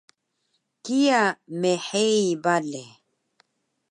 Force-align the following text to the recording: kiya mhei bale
kiya 0.83 1.23
mhei 1.59 2.19
bale 2.43 2.83